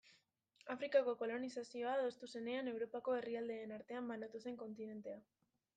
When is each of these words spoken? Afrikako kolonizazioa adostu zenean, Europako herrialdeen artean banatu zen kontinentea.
Afrikako 0.75 1.13
kolonizazioa 1.19 1.91
adostu 1.97 2.31
zenean, 2.39 2.73
Europako 2.73 3.19
herrialdeen 3.19 3.79
artean 3.79 4.13
banatu 4.15 4.45
zen 4.47 4.61
kontinentea. 4.65 5.25